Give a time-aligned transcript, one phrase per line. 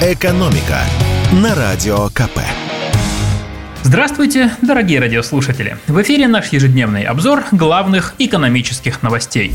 [0.00, 0.78] «Экономика»
[1.32, 2.38] на Радио КП.
[3.82, 5.76] Здравствуйте, дорогие радиослушатели!
[5.88, 9.52] В эфире наш ежедневный обзор главных экономических новостей.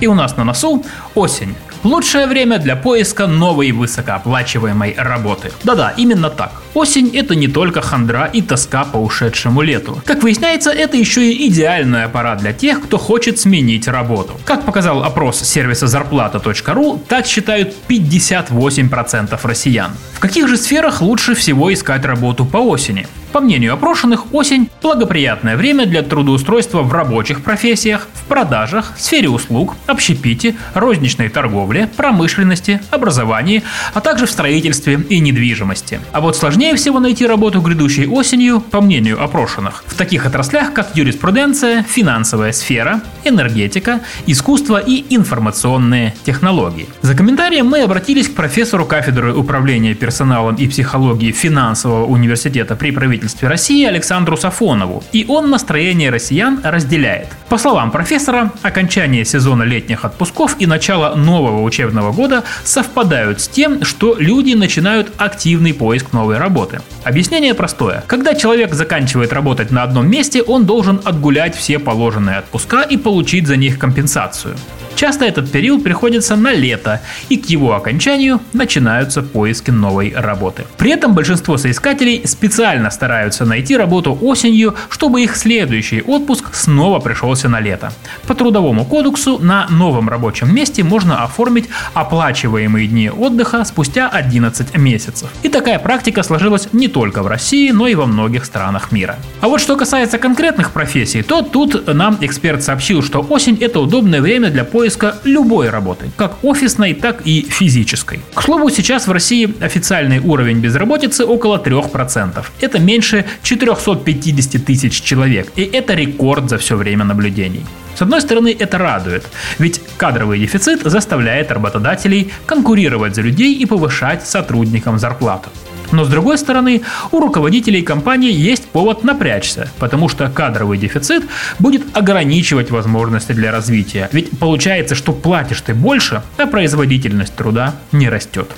[0.00, 1.54] И у нас на носу осень.
[1.84, 5.52] Лучшее время для поиска новой высокооплачиваемой работы.
[5.64, 6.62] Да-да, именно так.
[6.72, 10.00] Осень– это не только хандра и тоска по ушедшему лету.
[10.06, 14.32] Как выясняется, это еще и идеальная пора для тех, кто хочет сменить работу.
[14.46, 19.92] Как показал опрос сервиса зарплата.ру, так считают 58% россиян.
[20.14, 23.06] В каких же сферах лучше всего искать работу по осени?
[23.34, 29.74] По мнению опрошенных, осень– благоприятное время для трудоустройства в рабочих профессиях, в продажах, сфере услуг,
[29.86, 33.62] общепите, розничной торговле, промышленности, образовании,
[33.92, 36.00] а также в строительстве и недвижимости.
[36.12, 40.96] А вот сложнее всего найти работу грядущей осенью, по мнению опрошенных, в таких отраслях, как
[40.96, 46.88] юриспруденция, финансовая сфера, энергетика, искусство и информационные технологии.
[47.02, 53.48] За комментарием мы обратились к профессору кафедры управления персоналом и психологии финансового университета при правительстве
[53.48, 57.28] России Александру Сафонову, и он настроение россиян разделяет.
[57.48, 63.84] По словам профессора, окончание сезона летних отпусков и начало нового учебного года совпадают с тем,
[63.84, 66.80] что люди начинают активный поиск новой работы.
[67.02, 68.04] Объяснение простое.
[68.06, 73.46] Когда человек заканчивает работать на одном месте, он должен отгулять все положенные отпуска и получить
[73.46, 74.54] за них компенсацию.
[74.96, 80.64] Часто этот период приходится на лето, и к его окончанию начинаются поиски новой работы.
[80.78, 87.48] При этом большинство соискателей специально стараются найти работу осенью, чтобы их следующий отпуск снова пришелся
[87.48, 87.92] на лето.
[88.28, 95.28] По трудовому кодексу на новом рабочем месте можно оформить оплачиваемые дни отдыха спустя 11 месяцев.
[95.42, 99.16] И такая практика сложилась не только в России, но и во многих странах мира.
[99.40, 104.20] А вот что касается конкретных профессий, то тут нам эксперт сообщил, что осень это удобное
[104.20, 108.20] время для поиска поиска любой работы, как офисной, так и физической.
[108.34, 112.44] К слову, сейчас в России официальный уровень безработицы около 3%.
[112.60, 117.64] Это меньше 450 тысяч человек, и это рекорд за все время наблюдений.
[117.94, 119.24] С одной стороны, это радует,
[119.58, 125.48] ведь кадровый дефицит заставляет работодателей конкурировать за людей и повышать сотрудникам зарплату.
[125.94, 126.82] Но с другой стороны,
[127.12, 131.24] у руководителей компании есть повод напрячься, потому что кадровый дефицит
[131.60, 134.08] будет ограничивать возможности для развития.
[134.10, 138.50] Ведь получается, что платишь ты больше, а производительность труда не растет.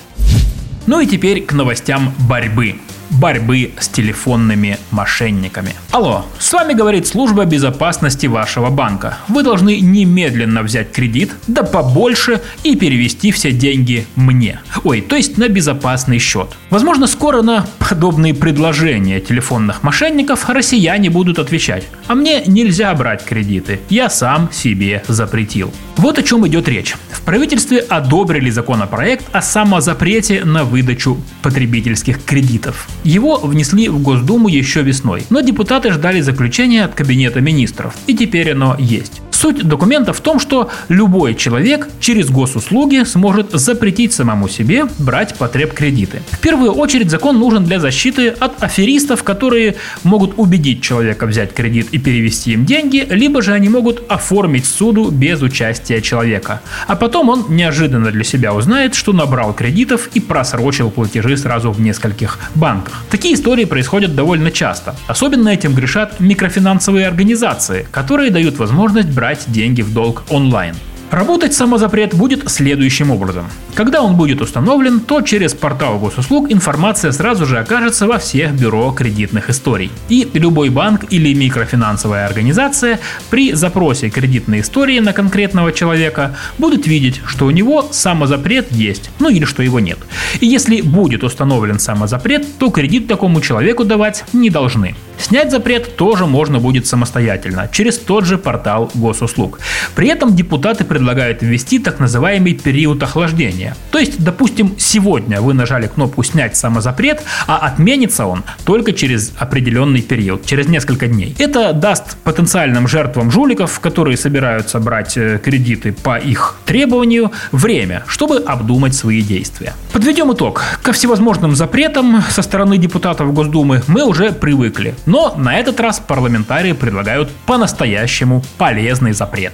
[0.87, 2.77] Ну и теперь к новостям борьбы
[3.09, 5.73] борьбы с телефонными мошенниками.
[5.91, 9.17] Алло, с вами говорит служба безопасности вашего банка.
[9.27, 14.59] Вы должны немедленно взять кредит, да побольше, и перевести все деньги мне.
[14.83, 16.49] Ой, то есть на безопасный счет.
[16.69, 21.87] Возможно, скоро на подобные предложения телефонных мошенников россияне будут отвечать.
[22.07, 25.73] А мне нельзя брать кредиты, я сам себе запретил.
[25.97, 26.95] Вот о чем идет речь.
[27.11, 32.87] В правительстве одобрили законопроект о самозапрете на выдачу потребительских кредитов.
[33.07, 38.51] Его внесли в Госдуму еще весной, но депутаты ждали заключения от Кабинета министров, и теперь
[38.51, 39.21] оно есть.
[39.37, 46.23] Суть документа в том, что любой человек через госуслуги сможет запретить самому себе брать потреб-кредиты.
[46.31, 51.89] В первую очередь закон нужен для защиты от аферистов, которые могут убедить человека взять кредит
[51.91, 56.61] и перевести им деньги, либо же они могут оформить суду без участия человека.
[56.87, 61.79] А потом он неожиданно для себя узнает, что набрал кредитов и просрочил платежи сразу в
[61.79, 63.03] нескольких банках.
[63.11, 64.95] Такие истории происходят довольно часто.
[65.05, 70.73] Особенно этим грешат микрофинансовые организации, которые дают возможность брать брать деньги в долг онлайн.
[71.11, 73.45] Работать самозапрет будет следующим образом.
[73.75, 78.89] Когда он будет установлен, то через портал госуслуг информация сразу же окажется во всех бюро
[78.91, 79.91] кредитных историй.
[80.07, 82.99] И любой банк или микрофинансовая организация
[83.29, 89.27] при запросе кредитной истории на конкретного человека будет видеть, что у него самозапрет есть, ну
[89.29, 89.99] или что его нет.
[90.39, 94.95] И если будет установлен самозапрет, то кредит такому человеку давать не должны.
[95.19, 99.59] Снять запрет тоже можно будет самостоятельно, через тот же портал госуслуг.
[99.95, 103.75] При этом депутаты предлагают ввести так называемый период охлаждения.
[103.91, 110.01] То есть, допустим, сегодня вы нажали кнопку «Снять самозапрет», а отменится он только через определенный
[110.01, 111.35] период, через несколько дней.
[111.39, 118.37] Это даст потенциальным жертвам жуликов, которые собираются брать э, кредиты по их требованию, время, чтобы
[118.37, 119.73] обдумать свои действия.
[119.93, 120.63] Подведем итог.
[120.83, 124.95] Ко всевозможным запретам со стороны депутатов Госдумы мы уже привыкли.
[125.07, 129.53] Но на этот раз парламентарии предлагают по-настоящему полезный запрет.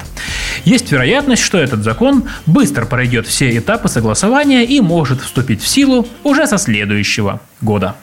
[0.65, 6.07] Есть вероятность, что этот закон быстро пройдет все этапы согласования и может вступить в силу
[6.23, 7.95] уже со следующего года.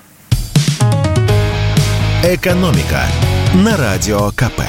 [2.23, 3.03] Экономика
[3.53, 4.63] на радио КП.